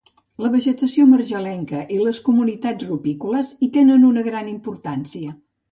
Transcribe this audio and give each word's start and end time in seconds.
La 0.43 0.49
vegetació 0.53 1.05
marjalenca 1.09 1.83
i 1.97 2.01
les 2.07 2.23
comunitats 2.31 2.89
rupícoles 2.89 3.55
hi 3.69 3.73
tenen 3.79 4.13
una 4.13 4.29
gran 4.31 4.53
importància. 4.59 5.41